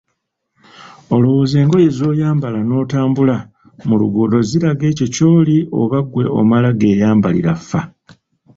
Olowooza 1.15 1.55
engoye 1.63 1.87
z‘oyambala 1.97 2.59
n‘otambula 2.63 3.35
mu 3.87 3.95
luguudo 4.01 4.37
ziraga 4.49 4.83
ekyo 4.91 5.07
ky‘oli 5.15 5.57
oba 5.81 5.99
ggwe 6.05 6.23
omala 6.39 6.69
geyambalira 6.79 7.53
faa? 7.69 7.87